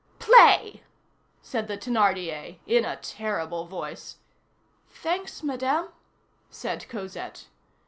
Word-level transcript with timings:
"Play!" 0.17 0.81
said 1.43 1.67
the 1.67 1.77
Thénardier, 1.77 2.57
in 2.65 2.85
a 2.85 2.95
terrible 2.95 3.65
voice. 3.67 4.17
"Thanks, 4.89 5.43
Madame," 5.43 5.89
said 6.49 6.89
Cosette. 6.89 7.45